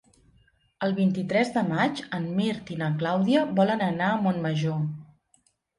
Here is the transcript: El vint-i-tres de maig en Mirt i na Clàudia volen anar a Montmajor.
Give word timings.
El 0.87 0.95
vint-i-tres 0.99 1.51
de 1.59 1.63
maig 1.69 2.03
en 2.19 2.27
Mirt 2.41 2.75
i 2.77 2.81
na 2.83 2.91
Clàudia 3.03 3.47
volen 3.61 3.89
anar 3.93 4.11
a 4.17 4.21
Montmajor. 4.27 4.85